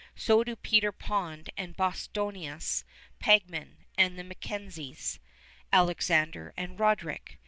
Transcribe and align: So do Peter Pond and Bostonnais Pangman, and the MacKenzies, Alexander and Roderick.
So 0.15 0.43
do 0.43 0.55
Peter 0.55 0.91
Pond 0.91 1.51
and 1.55 1.77
Bostonnais 1.77 2.81
Pangman, 3.19 3.85
and 3.95 4.17
the 4.17 4.23
MacKenzies, 4.23 5.19
Alexander 5.71 6.55
and 6.57 6.79
Roderick. 6.79 7.37